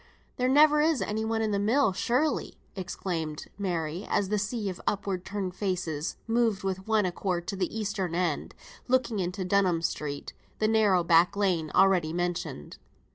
[0.37, 5.23] "There never is anyone in the mill, surely!" exclaimed Mary, as the sea of upward
[5.23, 8.55] turned faces moved with one accord to the eastern end,
[8.87, 12.79] looking into Dunham Street, the narrow back lane already mentioned.